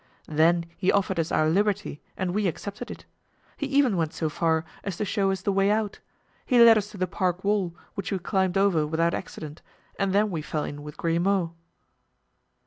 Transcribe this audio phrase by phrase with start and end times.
[0.27, 3.05] Then he offered us our liberty and we accepted it.
[3.55, 5.99] He even went so far as to show us the way out;
[6.43, 9.61] he led us to the park wall, which we climbed over without accident,
[9.99, 11.51] and then we fell in with Grimaud."